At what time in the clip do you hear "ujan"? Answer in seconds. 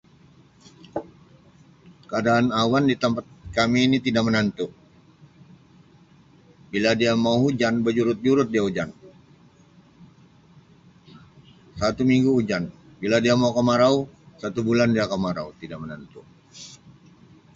8.69-8.89